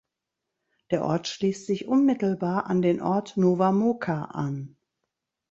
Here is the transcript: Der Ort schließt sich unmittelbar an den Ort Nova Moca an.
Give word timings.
Der 0.89 1.03
Ort 1.05 1.27
schließt 1.27 1.67
sich 1.67 1.87
unmittelbar 1.87 2.65
an 2.65 2.81
den 2.81 3.01
Ort 3.01 3.37
Nova 3.37 3.71
Moca 3.71 4.23
an. 4.25 4.75